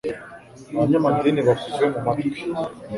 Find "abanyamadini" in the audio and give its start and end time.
0.73-1.41